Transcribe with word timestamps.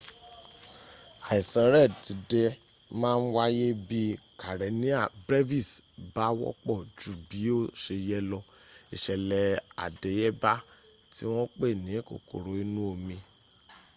àìsàn 1.31 1.67
red 1.75 1.91
tide 2.05 2.43
ma 2.99 3.09
ń 3.21 3.23
wáyé 3.35 3.67
bí̀ 3.87 4.09
karenia 4.41 4.99
brevis 5.25 5.69
bá 6.13 6.25
wọ́pọ̀ 6.39 6.79
ju 6.99 7.11
bí 7.27 7.41
ó 7.57 7.57
se 7.81 7.93
yẹ 8.07 8.17
lọ 8.31 8.39
ìṣẹ̀lẹ̀ 8.95 9.45
àdéyébá 9.83 10.53
tí 11.13 11.23
wọ́n 11.33 11.49
pè 11.57 11.67
ní 11.83 11.93
kòkòrò 12.07 12.51
inú 12.63 12.81
omi 12.93 13.15